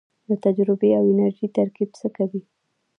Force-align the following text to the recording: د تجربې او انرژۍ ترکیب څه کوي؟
د 0.27 0.31
تجربې 0.45 0.89
او 0.99 1.03
انرژۍ 1.11 1.47
ترکیب 1.57 1.89
څه 1.99 2.07
کوي؟ 2.17 2.41